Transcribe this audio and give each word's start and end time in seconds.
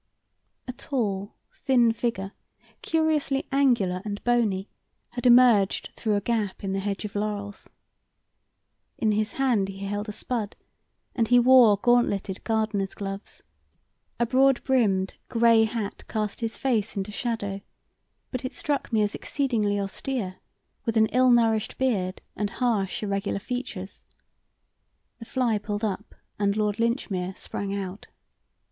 A 0.67 0.71
tall, 0.73 1.35
thin 1.53 1.91
figure, 1.91 2.31
curiously 2.81 3.47
angular 3.51 4.01
and 4.03 4.23
bony, 4.23 4.67
had 5.09 5.27
emerged 5.27 5.91
through 5.95 6.15
a 6.15 6.21
gap 6.21 6.63
in 6.63 6.73
the 6.73 6.79
hedge 6.79 7.05
of 7.05 7.13
laurels. 7.15 7.69
In 8.97 9.11
his 9.11 9.33
hand 9.33 9.67
he 9.69 9.85
held 9.85 10.09
a 10.09 10.11
spud, 10.11 10.55
and 11.15 11.27
he 11.27 11.37
wore 11.37 11.77
gauntleted 11.77 12.43
gardener's 12.43 12.95
gloves. 12.95 13.43
A 14.19 14.25
broad 14.25 14.63
brimmed, 14.63 15.13
grey 15.29 15.65
hat 15.65 16.07
cast 16.07 16.39
his 16.39 16.57
face 16.57 16.97
into 16.97 17.11
shadow, 17.11 17.61
but 18.31 18.43
it 18.43 18.53
struck 18.53 18.91
me 18.91 19.03
as 19.03 19.13
exceedingly 19.13 19.79
austere, 19.79 20.37
with 20.83 20.97
an 20.97 21.05
ill 21.09 21.29
nourished 21.29 21.77
beard 21.77 22.21
and 22.35 22.49
harsh, 22.49 23.03
irregular 23.03 23.37
features. 23.37 24.03
The 25.19 25.25
fly 25.25 25.59
pulled 25.59 25.83
up 25.83 26.15
and 26.39 26.57
Lord 26.57 26.79
Linchmere 26.79 27.35
sprang 27.37 27.75
out. 27.75 28.07